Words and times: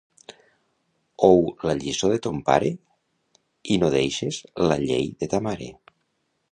Ou 1.27 1.43
la 1.69 1.75
lliçó 1.81 2.09
de 2.13 2.17
ton 2.27 2.41
pare 2.49 2.73
i 3.75 3.79
no 3.83 3.93
deixes 3.99 4.43
la 4.71 4.81
llei 4.87 5.11
de 5.23 5.31
ta 5.35 5.47
mare. 5.51 5.69